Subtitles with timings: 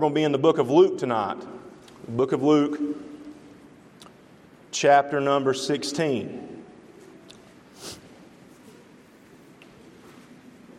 [0.00, 1.38] We're going to be in the book of Luke tonight.
[2.06, 2.80] The book of Luke,
[4.70, 6.64] chapter number 16.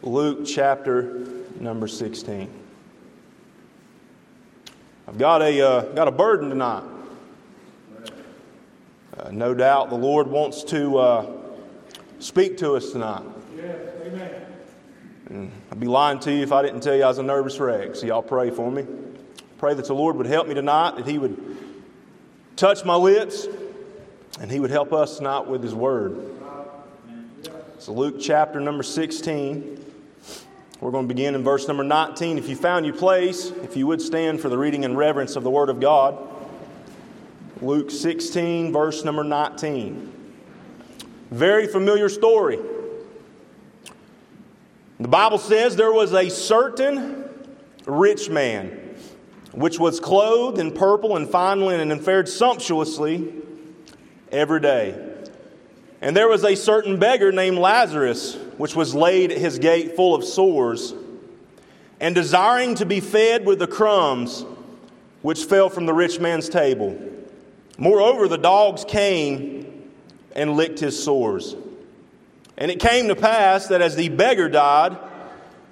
[0.02, 1.24] Luke chapter
[1.60, 2.50] number 16.
[5.08, 6.82] I've got a, uh, got a burden tonight.
[9.16, 11.32] Uh, no doubt the Lord wants to uh,
[12.18, 13.22] speak to us tonight.
[13.56, 14.46] Yes, amen.
[15.30, 17.60] And I'd be lying to you if I didn't tell you I was a nervous
[17.60, 17.96] wreck.
[17.96, 18.84] So y'all pray for me.
[19.62, 21.40] Pray that the Lord would help me tonight, that He would
[22.56, 23.46] touch my lips,
[24.40, 26.18] and He would help us tonight with His Word.
[27.78, 29.86] So, Luke chapter number 16.
[30.80, 32.40] We're going to begin in verse number 19.
[32.40, 35.44] If you found your place, if you would stand for the reading and reverence of
[35.44, 36.18] the Word of God.
[37.62, 40.12] Luke 16, verse number 19.
[41.30, 42.58] Very familiar story.
[45.00, 47.30] The Bible says there was a certain
[47.86, 48.81] rich man
[49.54, 53.34] which was clothed in purple and fine linen and fared sumptuously
[54.32, 55.08] every day.
[56.02, 60.16] And there was a certain beggar named Lazarus, which was laid at his gate full
[60.16, 60.94] of sores,
[62.00, 64.46] and desiring to be fed with the crumbs
[65.22, 67.00] which fell from the rich man's table.
[67.78, 69.90] Moreover, the dogs came
[70.36, 71.56] and licked his sores.
[72.58, 74.98] And it came to pass that as the beggar died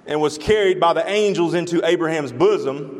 [0.06, 2.99] and was carried by the angels into Abraham's bosom,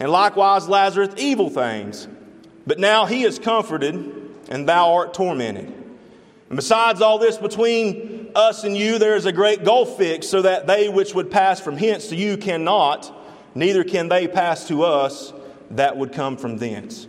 [0.00, 2.08] and likewise Lazarus evil things.
[2.66, 3.94] But now he is comforted,
[4.48, 5.66] and thou art tormented.
[5.66, 10.42] And besides all this, between us and you there is a great gulf fixed, so
[10.42, 13.12] that they which would pass from hence to you cannot,
[13.54, 15.32] neither can they pass to us
[15.70, 17.06] that would come from thence.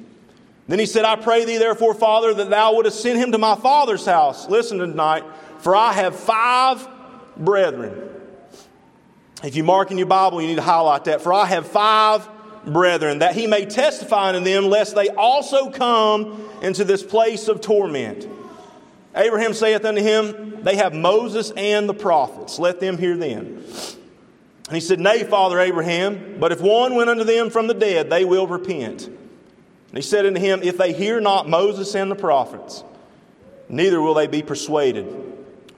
[0.67, 3.56] Then he said, I pray thee, therefore, Father, that thou wouldst send him to my
[3.56, 4.47] father's house.
[4.47, 5.23] Listen tonight,
[5.59, 6.88] for I have five
[7.35, 8.07] brethren.
[9.44, 11.21] If you mark in your Bible, you need to highlight that.
[11.21, 12.27] For I have five
[12.69, 17.62] brethren, that he may testify unto them, lest they also come into this place of
[17.62, 18.28] torment.
[19.16, 23.63] Abraham saith unto him, They have Moses and the prophets, let them hear them.
[24.68, 28.09] And he said, Nay, Father Abraham, but if one went unto them from the dead,
[28.09, 29.07] they will repent.
[29.07, 32.84] And he said unto him, If they hear not Moses and the prophets,
[33.68, 35.07] neither will they be persuaded,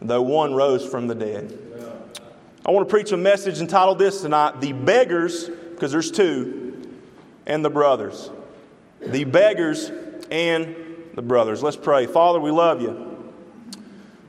[0.02, 1.58] though one rose from the dead.
[2.66, 6.61] I want to preach a message entitled this tonight The Beggars, because there's two,
[7.46, 8.30] and the brothers.
[9.02, 9.92] The beggars
[10.30, 10.76] and
[11.14, 11.62] the brothers.
[11.64, 12.06] Let's pray.
[12.06, 13.08] Father, we love you.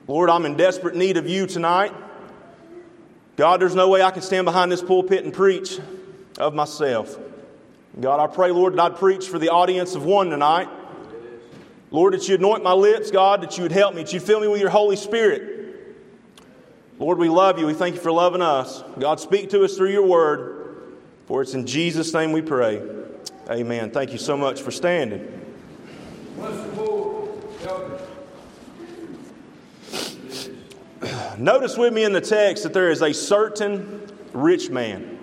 [0.08, 1.92] Lord, I'm in desperate need of you tonight.
[3.36, 5.78] God, there's no way I can stand behind this pulpit and preach
[6.38, 7.18] of myself.
[8.00, 10.68] God, I pray, Lord, that I'd preach for the audience of one tonight.
[11.90, 14.40] Lord, that you anoint my lips, God, that you would help me, that you'd fill
[14.40, 15.50] me with your Holy Spirit.
[16.98, 17.66] Lord, we love you.
[17.66, 18.82] We thank you for loving us.
[18.98, 20.92] God, speak to us through your word.
[21.26, 22.82] For it's in Jesus' name we pray.
[23.52, 23.90] Amen.
[23.90, 25.20] Thank you so much for standing.
[31.36, 35.18] Notice with me in the text that there is a certain rich man.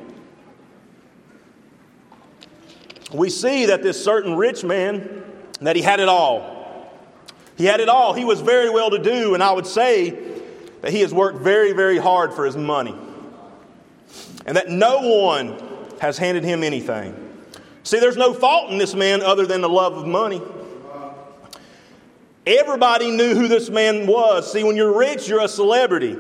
[3.12, 5.24] We see that this certain rich man
[5.62, 6.88] that he had it all.
[7.58, 8.14] He had it all.
[8.14, 10.12] He was very well to do, and I would say
[10.82, 12.96] that he has worked very, very hard for his money.
[14.46, 15.60] And that no one
[16.00, 17.29] has handed him anything.
[17.90, 20.40] See, there's no fault in this man other than the love of money.
[22.46, 24.54] Everybody knew who this man was.
[24.54, 26.14] See, when you're rich, you're a celebrity.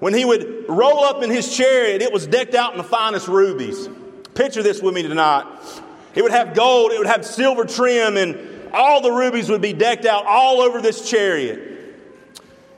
[0.00, 3.28] When he would roll up in his chariot, it was decked out in the finest
[3.28, 3.88] rubies.
[4.34, 5.46] Picture this with me tonight.
[6.14, 9.72] It would have gold, it would have silver trim, and all the rubies would be
[9.72, 11.69] decked out all over this chariot.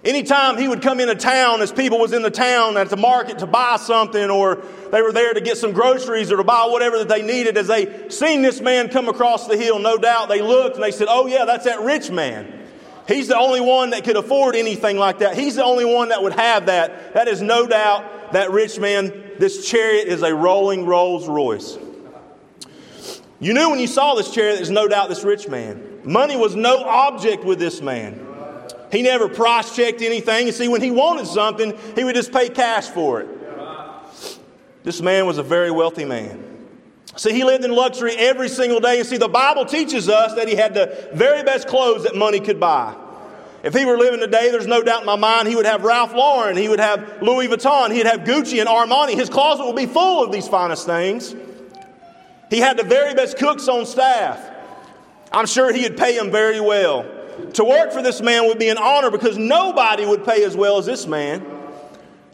[0.04, 3.38] Anytime he would come into town, as people was in the town at the market
[3.38, 4.58] to buy something, or
[4.90, 7.68] they were there to get some groceries or to buy whatever that they needed, as
[7.68, 11.06] they seen this man come across the hill, no doubt they looked and they said,
[11.08, 12.60] "Oh yeah, that's that rich man.
[13.06, 15.36] He's the only one that could afford anything like that.
[15.36, 17.14] He's the only one that would have that.
[17.14, 19.12] That is no doubt that rich man.
[19.38, 21.78] This chariot is a rolling Rolls Royce."
[23.38, 26.00] You knew when you saw this chariot, there's no doubt this rich man.
[26.02, 28.26] Money was no object with this man.
[28.92, 30.46] He never price checked anything.
[30.46, 33.28] You see, when he wanted something, he would just pay cash for it.
[34.84, 36.44] This man was a very wealthy man.
[37.16, 38.98] See, he lived in luxury every single day.
[38.98, 42.38] And see, the Bible teaches us that he had the very best clothes that money
[42.38, 42.94] could buy.
[43.62, 46.12] If he were living today, there's no doubt in my mind he would have Ralph
[46.12, 49.14] Lauren, he would have Louis Vuitton, he'd have Gucci and Armani.
[49.14, 51.34] His closet would be full of these finest things.
[52.50, 54.50] He had the very best cooks on staff.
[55.30, 57.06] I'm sure he'd pay them very well.
[57.54, 60.78] To work for this man would be an honor because nobody would pay as well
[60.78, 61.46] as this man.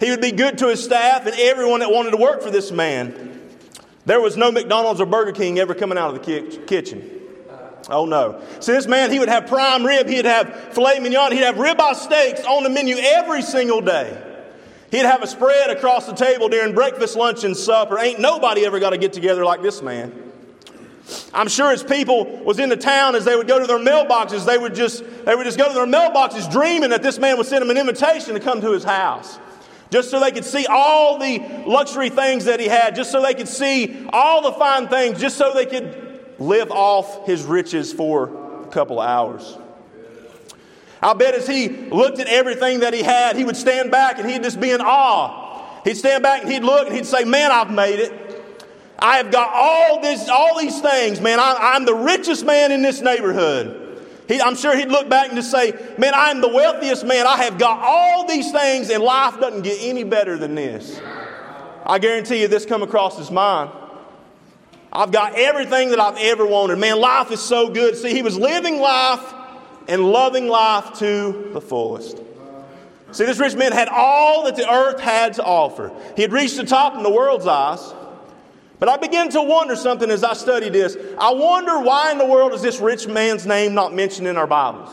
[0.01, 2.71] He would be good to his staff and everyone that wanted to work for this
[2.71, 3.41] man.
[4.07, 7.19] There was no McDonald's or Burger King ever coming out of the kitchen.
[7.91, 8.43] Oh no.
[8.61, 11.95] See, this man, he would have prime rib, he'd have filet mignon, he'd have ribeye
[11.95, 14.25] steaks on the menu every single day.
[14.91, 17.99] He'd have a spread across the table during breakfast, lunch, and supper.
[17.99, 20.28] Ain't nobody ever got to get together like this man.
[21.33, 24.45] I'm sure as people was in the town, as they would go to their mailboxes,
[24.45, 27.47] they would just they would just go to their mailboxes dreaming that this man would
[27.47, 29.39] send them an invitation to come to his house.
[29.91, 33.33] Just so they could see all the luxury things that he had, just so they
[33.33, 38.65] could see all the fine things, just so they could live off his riches for
[38.65, 39.57] a couple of hours.
[41.01, 44.29] I bet as he looked at everything that he had, he would stand back and
[44.29, 45.81] he'd just be in awe.
[45.85, 48.28] He'd stand back and he'd look and he'd say, Man, I've made it.
[48.99, 51.39] I have got all this, all these things, man.
[51.39, 54.05] I, am the richest man in this neighborhood.
[54.27, 57.27] He, I'm sure he'd look back and just say, man, I'm the wealthiest man.
[57.27, 61.01] I have got all these things, and life doesn't get any better than this.
[61.87, 63.71] I guarantee you, this come across his mind.
[64.93, 66.79] I've got everything that I've ever wanted.
[66.79, 67.97] Man, life is so good.
[67.97, 69.35] See, he was living life
[69.87, 72.19] and loving life to the fullest.
[73.13, 75.93] See, this rich man had all that the earth had to offer.
[76.17, 77.95] He had reached the top in the world's eyes.
[78.79, 80.97] But I begin to wonder something as I study this.
[81.19, 84.47] I wonder why in the world is this rich man's name not mentioned in our
[84.47, 84.91] Bibles?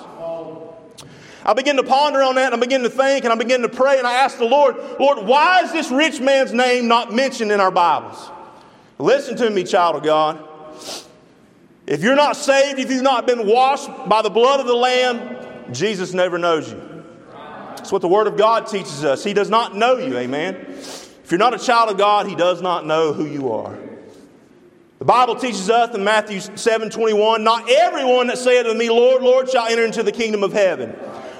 [1.45, 3.69] I begin to ponder on that and I begin to think and I begin to
[3.69, 7.51] pray and I ask the Lord, Lord, why is this rich man's name not mentioned
[7.51, 8.31] in our Bibles?
[8.97, 10.43] Listen to me, child of God.
[11.85, 15.71] If you're not saved, if you've not been washed by the blood of the Lamb,
[15.71, 17.03] Jesus never knows you.
[17.77, 19.23] That's what the Word of God teaches us.
[19.23, 20.79] He does not know you, amen.
[21.25, 23.75] If you're not a child of God, He does not know who you are.
[24.99, 29.23] The Bible teaches us in Matthew 7 21, Not everyone that saith unto me, Lord,
[29.23, 30.95] Lord, shall enter into the kingdom of heaven,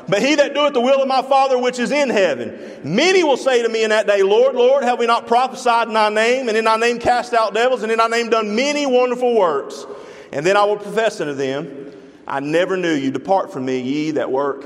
[0.07, 2.59] but he that doeth the will of my Father which is in heaven.
[2.83, 5.93] Many will say to me in that day, Lord, Lord, have we not prophesied in
[5.93, 8.87] thy name, and in thy name cast out devils, and in thy name done many
[8.87, 9.85] wonderful works?
[10.31, 11.91] And then I will profess unto them,
[12.25, 13.11] I never knew you.
[13.11, 14.65] Depart from me, ye that work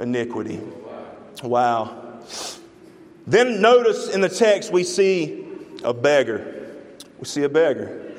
[0.00, 0.60] iniquity.
[1.44, 2.18] Wow.
[3.28, 5.46] Then notice in the text we see
[5.84, 6.66] a beggar.
[7.18, 8.14] We see a beggar.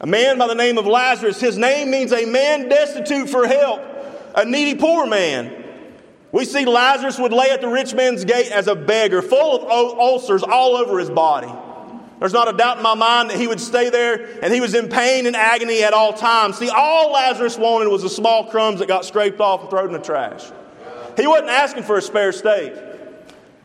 [0.00, 1.38] A man by the name of Lazarus.
[1.38, 3.82] His name means a man destitute for help,
[4.34, 5.62] a needy poor man.
[6.32, 9.98] We see Lazarus would lay at the rich man's gate as a beggar, full of
[9.98, 11.52] ulcers all over his body.
[12.18, 14.74] There's not a doubt in my mind that he would stay there and he was
[14.74, 16.56] in pain and agony at all times.
[16.56, 19.92] See, all Lazarus wanted was the small crumbs that got scraped off and thrown in
[19.92, 20.46] the trash.
[21.18, 22.72] He wasn't asking for a spare steak.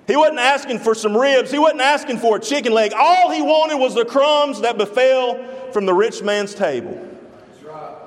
[0.08, 1.52] He wasn't asking for some ribs.
[1.52, 2.94] He wasn't asking for a chicken leg.
[2.98, 5.44] All he wanted was the crumbs that befell
[5.74, 7.04] from the rich man's table.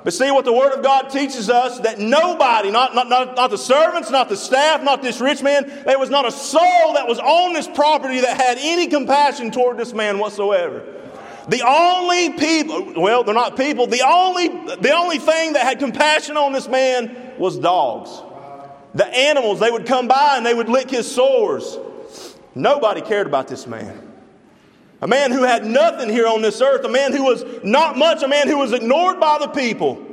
[0.03, 3.51] But see what the Word of God teaches us that nobody, not, not, not, not
[3.51, 7.07] the servants, not the staff, not this rich man, there was not a soul that
[7.07, 10.83] was on this property that had any compassion toward this man whatsoever.
[11.49, 16.39] The only people, well, they're not people, the only, the only thing that had compassion
[16.39, 18.11] on this man was dogs.
[18.95, 21.79] The animals, they would come by and they would lick his sores.
[22.55, 24.09] Nobody cared about this man.
[25.03, 28.23] A man who had nothing here on this earth, a man who was not much,
[28.23, 30.05] a man who was ignored by the people.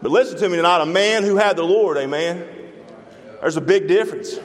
[0.00, 2.48] But listen to me tonight, a man who had the Lord, amen.
[3.40, 4.38] There's a big difference.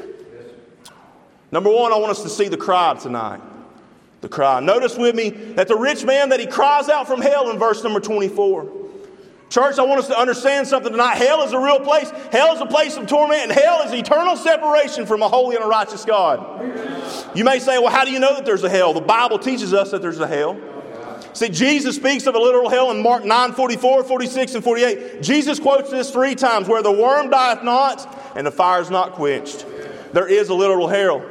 [1.52, 3.42] Number one, I want us to see the cry tonight.
[4.22, 4.60] The cry.
[4.60, 7.84] Notice with me that the rich man that he cries out from hell in verse
[7.84, 8.77] number 24.
[9.50, 11.16] Church, I want us to understand something tonight.
[11.16, 12.10] Hell is a real place.
[12.32, 15.64] Hell is a place of torment, and hell is eternal separation from a holy and
[15.64, 17.36] a righteous God.
[17.36, 18.94] You may say, well, how do you know that there's a hell?
[18.94, 20.60] The Bible teaches us that there's a hell.
[21.32, 25.22] See, Jesus speaks of a literal hell in Mark 9 44, 46, and 48.
[25.22, 29.14] Jesus quotes this three times where the worm dieth not and the fire is not
[29.14, 29.66] quenched.
[30.14, 31.24] There is a literal hell.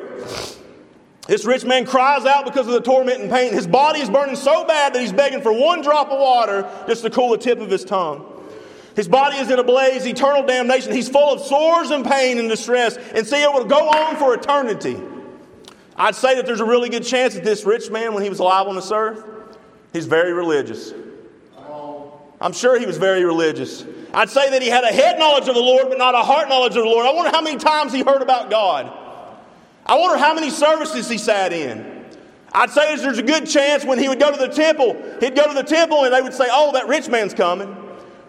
[1.26, 3.52] This rich man cries out because of the torment and pain.
[3.52, 7.02] His body is burning so bad that he's begging for one drop of water just
[7.02, 8.33] to cool the tip of his tongue.
[8.95, 10.92] His body is in a blaze, eternal damnation.
[10.92, 12.97] He's full of sores and pain and distress.
[12.97, 14.99] And see, it will go on for eternity.
[15.97, 18.38] I'd say that there's a really good chance that this rich man, when he was
[18.38, 19.25] alive on this earth,
[19.92, 20.95] he's very religious.
[22.40, 23.85] I'm sure he was very religious.
[24.12, 26.49] I'd say that he had a head knowledge of the Lord, but not a heart
[26.49, 27.06] knowledge of the Lord.
[27.06, 28.92] I wonder how many times he heard about God.
[29.87, 32.05] I wonder how many services he sat in.
[32.52, 35.47] I'd say there's a good chance when he would go to the temple, he'd go
[35.47, 37.76] to the temple and they would say, Oh, that rich man's coming.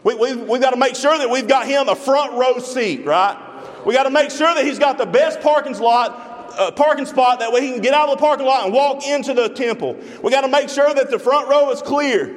[0.04, 3.06] We, we've, we've got to make sure that we've got him a front row seat,
[3.06, 3.38] right?
[3.86, 7.40] We got to make sure that he's got the best parking slot, uh, parking spot.
[7.40, 9.98] That way he can get out of the parking lot and walk into the temple.
[10.22, 12.36] We got to make sure that the front row is clear,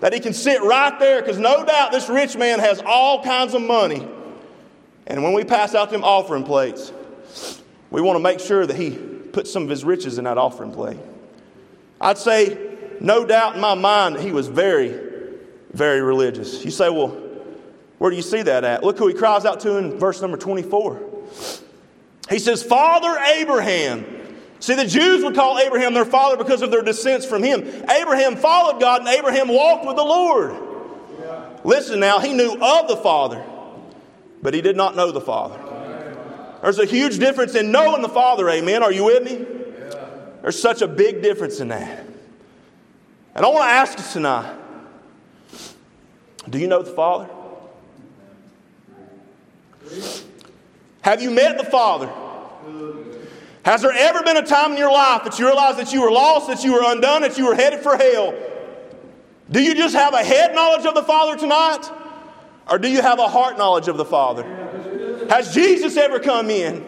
[0.00, 3.54] that he can sit right there, because no doubt this rich man has all kinds
[3.54, 4.06] of money.
[5.06, 6.92] And when we pass out them offering plates,
[7.90, 10.72] we want to make sure that he puts some of his riches in that offering
[10.72, 10.98] plate.
[12.00, 12.58] I'd say,
[13.00, 14.98] no doubt in my mind, that he was very,
[15.72, 16.64] very religious.
[16.64, 17.08] You say, well,
[17.98, 18.82] where do you see that at?
[18.82, 21.00] Look who he cries out to in verse number 24.
[22.30, 24.06] He says, Father Abraham.
[24.60, 27.62] See, the Jews would call Abraham their father because of their descents from him.
[27.90, 30.54] Abraham followed God and Abraham walked with the Lord.
[31.64, 33.44] Listen now, he knew of the Father,
[34.42, 35.58] but he did not know the Father.
[36.62, 38.82] There's a huge difference in knowing the Father, amen.
[38.82, 39.46] Are you with me?
[40.42, 42.06] There's such a big difference in that.
[43.34, 44.56] And I want to ask you tonight
[46.48, 47.28] do you know the Father?
[51.02, 52.10] Have you met the Father?
[53.64, 56.10] Has there ever been a time in your life that you realized that you were
[56.10, 58.34] lost, that you were undone, that you were headed for hell?
[59.50, 61.90] Do you just have a head knowledge of the Father tonight?
[62.70, 64.44] Or do you have a heart knowledge of the Father?
[65.30, 66.84] Has Jesus ever come in?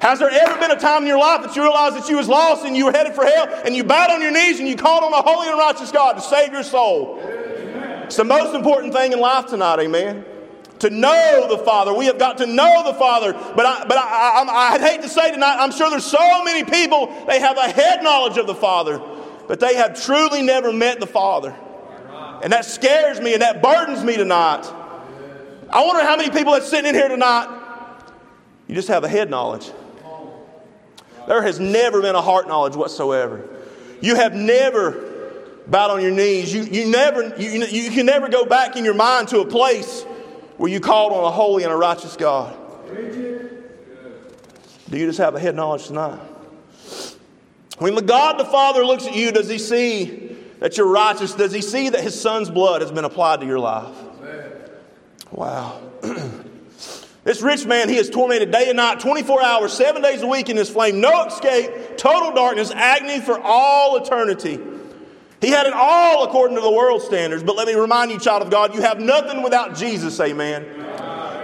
[0.00, 2.28] Has there ever been a time in your life that you realized that you was
[2.28, 4.76] lost and you were headed for hell and you bowed on your knees and you
[4.76, 7.18] called on a holy and righteous God to save your soul?
[8.04, 10.24] It's the most important thing in life tonight, amen.
[10.78, 11.92] To know the Father.
[11.92, 13.32] We have got to know the Father.
[13.32, 16.62] But, I, but I, I, I'd hate to say tonight, I'm sure there's so many
[16.62, 19.02] people, they have a head knowledge of the Father,
[19.48, 21.56] but they have truly never met the Father.
[22.44, 24.64] And that scares me and that burdens me tonight.
[25.68, 27.59] I wonder how many people that's sitting in here tonight,
[28.70, 29.68] you just have a head knowledge.
[31.26, 33.48] There has never been a heart knowledge whatsoever.
[34.00, 34.92] You have never
[35.66, 36.54] bowed on your knees.
[36.54, 40.04] You, you, never, you, you can never go back in your mind to a place
[40.56, 42.56] where you called on a holy and a righteous God.
[44.88, 46.20] Do you just have a head knowledge tonight?
[47.78, 51.34] When God the Father looks at you, does he see that you're righteous?
[51.34, 53.96] Does he see that his son's blood has been applied to your life?
[55.32, 55.80] Wow.
[57.22, 60.48] This rich man, he is tormented day and night, 24 hours, seven days a week
[60.48, 61.00] in this flame.
[61.00, 64.58] No escape, total darkness, agony for all eternity.
[65.40, 67.42] He had it all according to the world standards.
[67.42, 70.64] But let me remind you, child of God, you have nothing without Jesus, amen.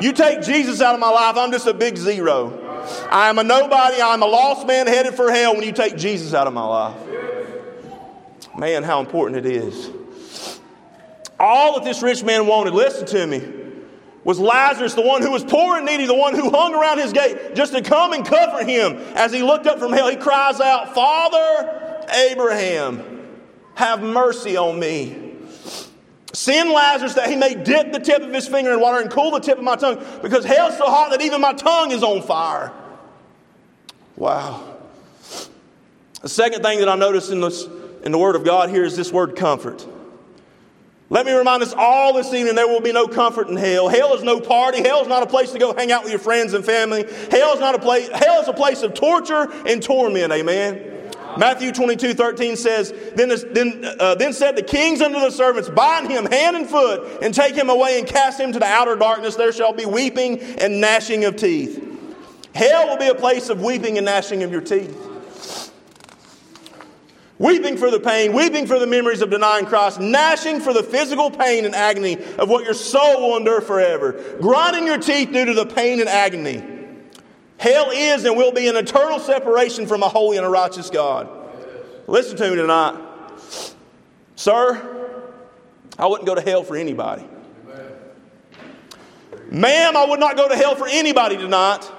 [0.00, 2.62] You take Jesus out of my life, I'm just a big zero.
[3.10, 6.32] I am a nobody, I'm a lost man headed for hell when you take Jesus
[6.32, 6.96] out of my life.
[8.56, 9.90] Man, how important it is.
[11.38, 13.65] All that this rich man wanted, listen to me
[14.26, 17.12] was Lazarus, the one who was poor and needy, the one who hung around his
[17.12, 18.96] gate just to come and comfort him.
[19.14, 23.24] As he looked up from hell, he cries out, Father Abraham,
[23.76, 25.32] have mercy on me.
[26.32, 29.30] Send Lazarus that he may dip the tip of his finger in water and cool
[29.30, 32.20] the tip of my tongue, because hell's so hot that even my tongue is on
[32.20, 32.72] fire.
[34.16, 34.76] Wow.
[36.22, 37.68] The second thing that I notice in, this,
[38.02, 39.86] in the Word of God here is this word comfort.
[41.08, 43.88] Let me remind us all this evening there will be no comfort in hell.
[43.88, 44.82] Hell is no party.
[44.82, 47.04] Hell is not a place to go hang out with your friends and family.
[47.30, 50.32] Hell is not a place, hell is a place of torture and torment.
[50.32, 50.92] Amen.
[51.38, 56.10] Matthew 22, 13 says, Then, then, uh, then said the kings unto the servants, Bind
[56.10, 59.36] him hand and foot, and take him away and cast him to the outer darkness.
[59.36, 61.82] There shall be weeping and gnashing of teeth.
[62.54, 65.15] Hell will be a place of weeping and gnashing of your teeth.
[67.38, 71.30] Weeping for the pain, weeping for the memories of denying Christ, gnashing for the physical
[71.30, 75.52] pain and agony of what your soul will endure forever, grinding your teeth due to
[75.52, 76.62] the pain and agony.
[77.58, 81.28] Hell is and will be an eternal separation from a holy and a righteous God.
[82.06, 83.02] Listen to me tonight.
[84.34, 85.12] Sir,
[85.98, 87.26] I wouldn't go to hell for anybody.
[89.50, 91.90] Ma'am, I would not go to hell for anybody tonight.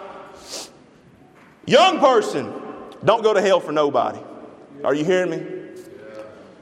[1.66, 2.52] Young person,
[3.04, 4.20] don't go to hell for nobody.
[4.84, 5.46] Are you hearing me?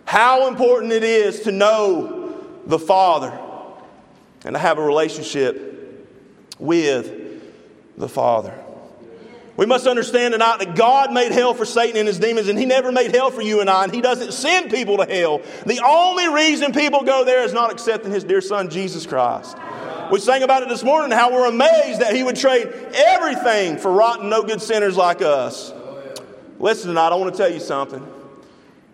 [0.05, 3.37] How important it is to know the Father
[4.43, 6.07] and to have a relationship
[6.59, 7.43] with
[7.97, 8.53] the Father.
[9.57, 12.65] We must understand tonight that God made hell for Satan and his demons, and He
[12.65, 15.41] never made hell for you and I, and He doesn't send people to hell.
[15.65, 19.57] The only reason people go there is not accepting His dear Son, Jesus Christ.
[20.11, 23.91] We sang about it this morning how we're amazed that He would trade everything for
[23.91, 25.71] rotten, no good sinners like us.
[26.57, 28.01] Listen tonight, I want to tell you something.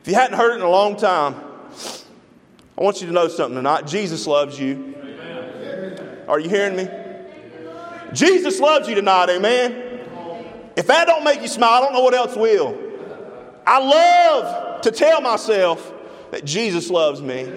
[0.02, 1.36] If you hadn't heard it in a long time,
[2.78, 3.86] I want you to know something tonight.
[3.86, 4.96] Jesus loves you.
[6.28, 6.90] Are you hearing me?
[8.14, 9.90] Jesus loves you tonight, amen.
[10.76, 12.78] If that don't make you smile, I don't know what else will.
[13.66, 15.94] I love to tell myself
[16.32, 17.52] that Jesus loves me.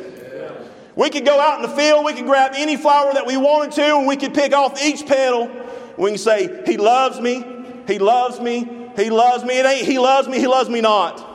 [0.96, 3.72] We could go out in the field, we could grab any flower that we wanted
[3.72, 5.50] to, and we could pick off each petal.
[5.96, 7.42] We can say, He loves me,
[7.88, 9.58] He loves me, He loves me.
[9.58, 11.32] It ain't He loves me, He loves me not.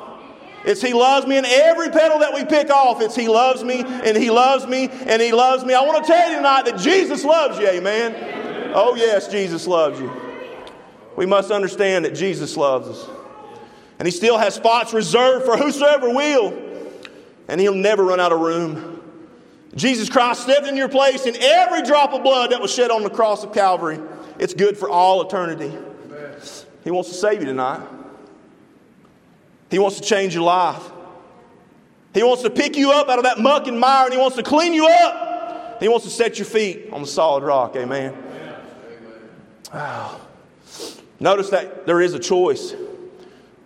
[0.66, 3.84] It's He loves me, and every petal that we pick off, it's He loves me,
[3.84, 5.74] and He loves me, and He loves me.
[5.74, 8.72] I want to tell you tonight that Jesus loves you, amen.
[8.75, 10.12] Oh, yes, Jesus loves you.
[11.16, 13.10] We must understand that Jesus loves us.
[13.98, 16.58] And He still has spots reserved for whosoever will,
[17.48, 19.01] and He'll never run out of room.
[19.75, 23.04] Jesus Christ stepped in your place, and every drop of blood that was shed on
[23.04, 24.00] the cross of Calvary,
[24.39, 25.78] it's good for all eternity.
[26.83, 27.88] He wants to save you tonight.
[29.69, 30.83] He wants to change your life.
[32.13, 34.36] He wants to pick you up out of that muck and mire, and He wants
[34.38, 35.79] to clean you up.
[35.79, 37.75] He wants to set your feet on the solid rock.
[37.75, 38.15] Amen.
[39.74, 40.19] Wow.
[41.19, 42.74] Notice that there is a choice.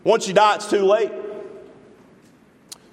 [0.04, 1.12] Once you die, it's too late.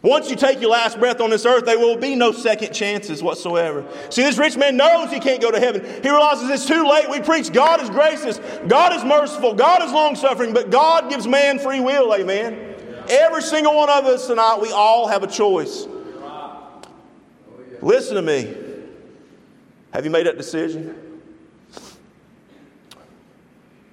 [0.03, 3.23] Once you take your last breath on this earth, there will be no second chances
[3.23, 3.85] whatsoever.
[4.09, 5.85] See, this rich man knows he can't go to heaven.
[6.03, 7.11] He realizes it's too late.
[7.11, 11.27] We preach God is gracious, God is merciful, God is long suffering, but God gives
[11.27, 12.15] man free will.
[12.15, 12.75] Amen.
[13.11, 15.87] Every single one of us tonight, we all have a choice.
[17.83, 18.55] Listen to me.
[19.93, 20.97] Have you made that decision?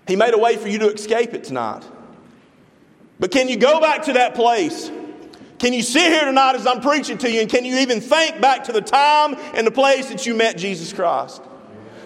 [0.08, 1.84] He made a way for you to escape it tonight.
[3.20, 4.90] But can you go back to that place?
[5.60, 8.40] Can you sit here tonight as I'm preaching to you and can you even think
[8.40, 11.42] back to the time and the place that you met Jesus Christ?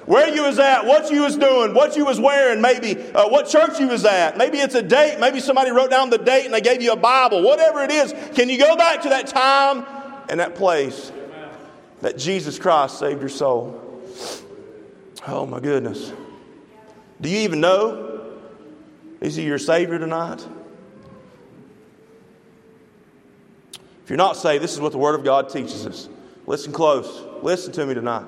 [0.06, 3.48] Where you was at, what you was doing, what you was wearing, maybe uh, what
[3.48, 4.38] church you was at.
[4.38, 5.20] Maybe it's a date.
[5.20, 7.44] Maybe somebody wrote down the date and they gave you a Bible.
[7.44, 9.86] Whatever it is, can you go back to that time
[10.30, 11.12] and that place
[12.00, 13.80] that Jesus Christ saved your soul?
[15.28, 16.12] Oh my goodness.
[17.20, 18.32] Do you even know?
[19.20, 20.46] Is he your Savior tonight?
[24.12, 26.10] You're not saved, this is what the Word of God teaches us.
[26.46, 27.24] Listen close.
[27.42, 28.26] Listen to me tonight.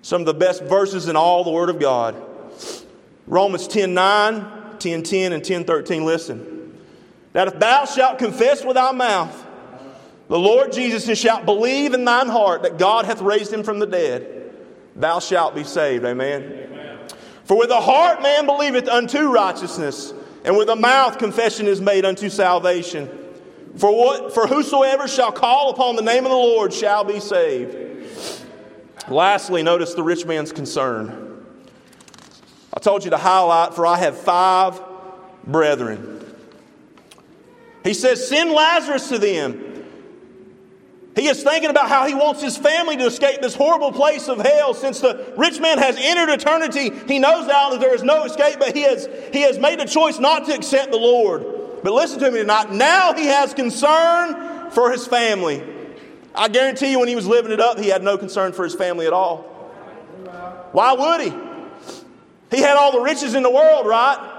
[0.00, 2.16] Some of the best verses in all the Word of God.
[3.26, 6.06] Romans 10 9, 10 10, and 10 13.
[6.06, 6.78] Listen.
[7.34, 9.46] That if thou shalt confess with thy mouth
[10.28, 13.80] the Lord Jesus and shalt believe in thine heart that God hath raised him from
[13.80, 14.50] the dead,
[14.96, 16.06] thou shalt be saved.
[16.06, 16.42] Amen.
[16.42, 16.98] Amen.
[17.44, 22.06] For with the heart man believeth unto righteousness, and with the mouth confession is made
[22.06, 23.10] unto salvation.
[23.76, 27.76] For, what, for whosoever shall call upon the name of the Lord shall be saved.
[29.08, 31.44] Lastly, notice the rich man's concern.
[32.74, 34.80] I told you to highlight, for I have five
[35.44, 36.24] brethren.
[37.84, 39.66] He says, Send Lazarus to them.
[41.16, 44.38] He is thinking about how he wants his family to escape this horrible place of
[44.38, 44.74] hell.
[44.74, 48.58] Since the rich man has entered eternity, he knows now that there is no escape,
[48.58, 51.59] but he has, he has made a choice not to accept the Lord.
[51.82, 52.70] But listen to me tonight.
[52.70, 55.62] Now he has concern for his family.
[56.34, 58.74] I guarantee you, when he was living it up, he had no concern for his
[58.74, 59.42] family at all.
[60.72, 61.32] Why would he?
[62.56, 64.36] He had all the riches in the world, right?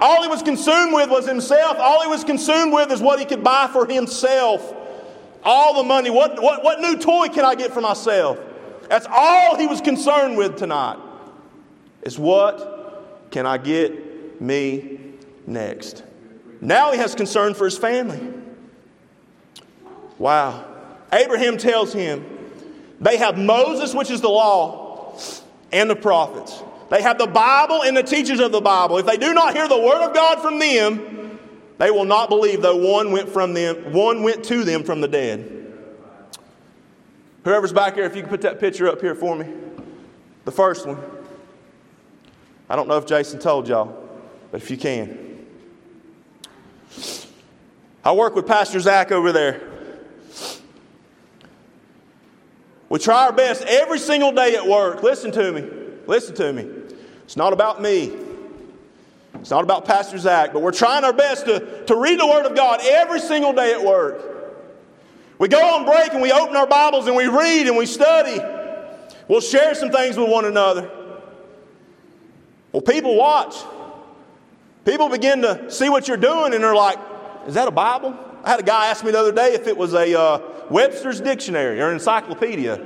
[0.00, 1.78] All he was consumed with was himself.
[1.78, 4.74] All he was consumed with is what he could buy for himself.
[5.42, 6.10] All the money.
[6.10, 8.38] What, what, what new toy can I get for myself?
[8.88, 10.98] That's all he was concerned with tonight.
[12.02, 14.98] Is what can I get me
[15.46, 16.02] next?
[16.60, 18.20] Now he has concern for his family.
[20.18, 20.64] Wow.
[21.12, 22.24] Abraham tells him
[23.00, 25.18] they have Moses, which is the law,
[25.72, 26.62] and the prophets.
[26.90, 28.98] They have the Bible and the teachers of the Bible.
[28.98, 31.38] If they do not hear the word of God from them,
[31.78, 35.08] they will not believe though one went from them, one went to them from the
[35.08, 35.50] dead.
[37.44, 39.46] Whoever's back here, if you can put that picture up here for me.
[40.44, 40.98] The first one.
[42.68, 44.08] I don't know if Jason told y'all,
[44.50, 45.23] but if you can.
[48.04, 49.62] I work with Pastor Zach over there.
[52.90, 55.02] We try our best every single day at work.
[55.02, 55.68] Listen to me.
[56.06, 56.68] Listen to me.
[57.24, 58.12] It's not about me.
[59.36, 62.46] It's not about Pastor Zach, but we're trying our best to, to read the Word
[62.46, 64.22] of God every single day at work.
[65.38, 68.38] We go on break and we open our Bibles and we read and we study.
[69.28, 70.90] We'll share some things with one another.
[72.70, 73.56] Well, people watch.
[74.84, 76.98] People begin to see what you're doing and they're like,
[77.46, 78.16] is that a Bible?
[78.42, 81.20] I had a guy ask me the other day if it was a uh, Webster's
[81.20, 82.80] dictionary or an encyclopedia.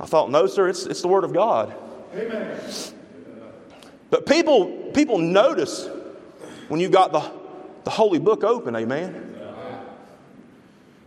[0.00, 1.74] I thought, no, sir, it's, it's the Word of God.
[2.14, 2.60] Amen.
[4.10, 5.88] But people, people notice
[6.68, 7.30] when you've got the,
[7.84, 9.24] the holy book open, amen.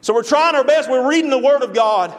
[0.01, 0.89] So we're trying our best.
[0.89, 2.13] We're reading the Word of God.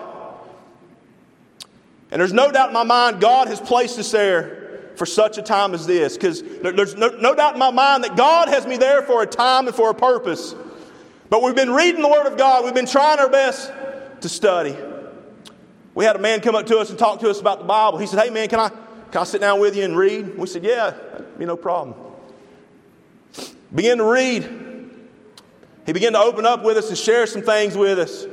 [2.10, 4.61] And there's no doubt in my mind, God has placed us there
[4.96, 6.14] for such a time as this.
[6.14, 9.26] Because there's no, no doubt in my mind that God has me there for a
[9.26, 10.54] time and for a purpose.
[11.30, 12.64] But we've been reading the Word of God.
[12.64, 13.72] We've been trying our best
[14.20, 14.76] to study.
[15.94, 17.98] We had a man come up to us and talk to us about the Bible.
[17.98, 20.36] He said, Hey, man, can I, can I sit down with you and read?
[20.36, 20.94] We said, Yeah,
[21.38, 21.96] be no problem.
[23.74, 24.44] Begin to read.
[25.86, 28.26] He began to open up with us and share some things with us.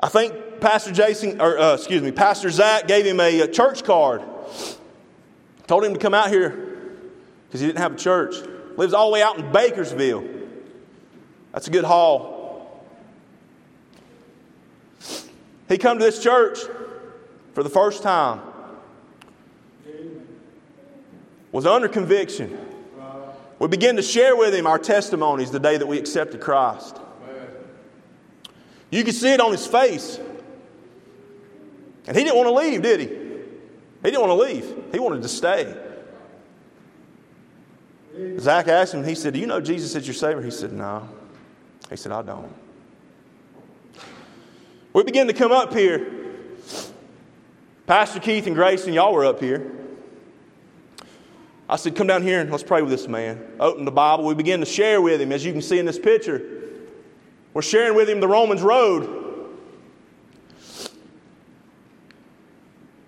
[0.00, 3.84] I think Pastor Jason, or uh, excuse me, Pastor Zach gave him a, a church
[3.84, 4.22] card.
[5.66, 6.50] Told him to come out here
[7.46, 8.34] because he didn't have a church.
[8.76, 10.48] Lives all the way out in Bakersville.
[11.52, 12.84] That's a good haul.
[15.68, 16.58] He come to this church
[17.54, 18.40] for the first time.
[21.52, 22.58] Was under conviction.
[23.58, 27.00] We begin to share with him our testimonies the day that we accepted Christ.
[28.90, 30.20] You could see it on his face.
[32.06, 33.25] And he didn't want to leave, did he?
[34.06, 34.84] He didn't want to leave.
[34.92, 35.76] He wanted to stay.
[38.38, 40.40] Zach asked him, he said, Do you know Jesus is your Savior?
[40.42, 41.08] He said, No.
[41.90, 42.54] He said, I don't.
[44.92, 46.06] We began to come up here.
[47.88, 49.72] Pastor Keith and Grayson, y'all were up here.
[51.68, 53.44] I said, Come down here and let's pray with this man.
[53.58, 54.24] Open the Bible.
[54.24, 56.42] We began to share with him, as you can see in this picture.
[57.54, 59.25] We're sharing with him the Romans Road.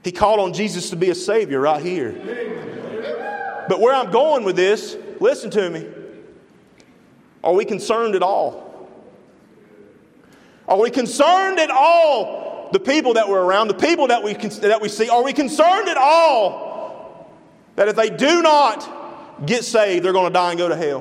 [0.08, 2.12] He called on Jesus to be a Savior right here.
[3.68, 5.86] But where I'm going with this, listen to me.
[7.44, 8.88] Are we concerned at all?
[10.66, 14.80] Are we concerned at all, the people that we're around, the people that we, that
[14.80, 15.10] we see?
[15.10, 17.30] Are we concerned at all
[17.76, 21.00] that if they do not get saved, they're going to die and go to hell?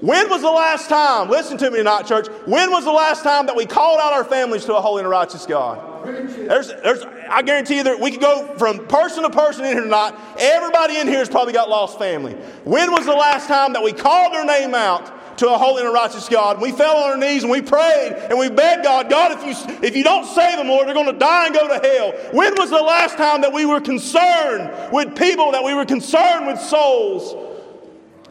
[0.00, 3.46] When was the last time, listen to me tonight, church, when was the last time
[3.46, 5.87] that we called out our families to a holy and righteous God?
[6.12, 9.82] There's, there's, I guarantee you that we could go from person to person in here
[9.82, 10.14] tonight.
[10.38, 12.32] Everybody in here has probably got lost family.
[12.64, 15.92] When was the last time that we called their name out to a holy and
[15.92, 16.60] righteous God?
[16.60, 19.76] We fell on our knees and we prayed and we begged God, God, if you,
[19.82, 22.12] if you don't save them, Lord, they're going to die and go to hell.
[22.32, 26.46] When was the last time that we were concerned with people, that we were concerned
[26.46, 27.34] with souls?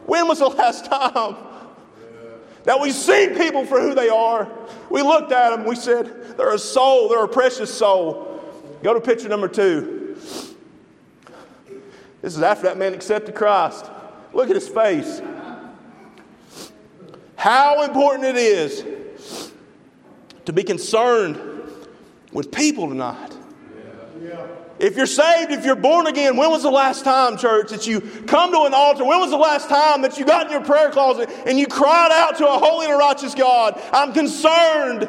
[0.06, 1.36] When was the last time?
[2.64, 4.48] That we see people for who they are.
[4.90, 8.42] We looked at them, we said, they're a soul, they're a precious soul.
[8.82, 10.16] Go to picture number two.
[12.22, 13.86] This is after that man accepted Christ.
[14.32, 15.22] Look at his face.
[17.36, 19.52] How important it is
[20.44, 21.38] to be concerned
[22.32, 23.32] with people tonight.
[24.78, 28.00] If you're saved, if you're born again, when was the last time, church, that you
[28.00, 29.04] come to an altar?
[29.04, 32.10] When was the last time that you got in your prayer closet and you cried
[32.12, 33.80] out to a holy and a righteous God?
[33.92, 35.08] I'm concerned.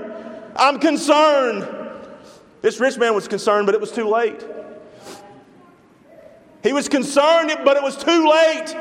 [0.55, 1.67] I'm concerned.
[2.61, 4.43] This rich man was concerned, but it was too late.
[6.63, 8.75] He was concerned, but it was too late.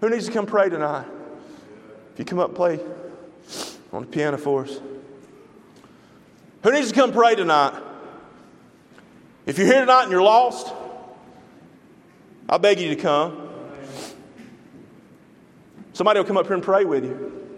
[0.00, 1.06] Who needs to come pray tonight?
[2.12, 2.78] If you come up, play
[3.92, 4.78] on the piano for us.
[6.62, 7.89] Who needs to come pray tonight?
[9.50, 10.72] If you're here tonight and you're lost,
[12.48, 13.48] I beg you to come.
[15.92, 17.48] Somebody will come up here and pray with you.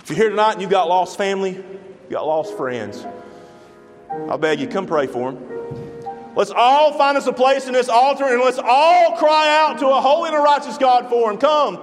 [0.00, 3.06] If you're here tonight and you've got lost family, you've got lost friends,
[4.28, 6.34] I beg you, come pray for them.
[6.34, 9.86] Let's all find us a place in this altar and let's all cry out to
[9.86, 11.38] a holy and a righteous God for them.
[11.38, 11.78] Come.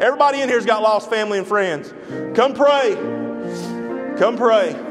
[0.00, 1.94] Everybody in here's got lost family and friends.
[2.34, 2.96] Come pray.
[4.18, 4.89] Come pray.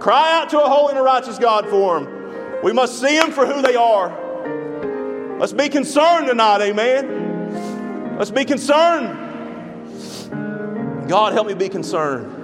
[0.00, 2.62] Cry out to a holy and a righteous God for them.
[2.62, 5.38] We must see them for who they are.
[5.38, 8.16] Let's be concerned tonight, amen.
[8.18, 9.28] Let's be concerned.
[11.08, 12.39] God, help me be concerned.